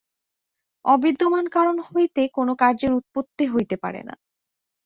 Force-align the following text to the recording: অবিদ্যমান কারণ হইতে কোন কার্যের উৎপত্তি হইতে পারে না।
অবিদ্যমান 0.85 1.45
কারণ 1.49 1.77
হইতে 1.89 2.21
কোন 2.29 2.47
কার্যের 2.55 2.91
উৎপত্তি 2.99 3.45
হইতে 3.47 3.75
পারে 3.83 4.01
না। 4.03 4.15